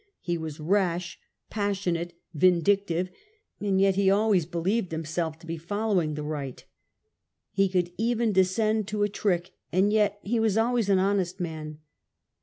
[0.21, 1.19] He was rash,
[1.51, 3.11] passionate, vindictive;
[3.59, 6.65] and yet he always believed himself to be following the right.
[7.51, 11.81] He could even descend to a trick, and yet he was always an honest man.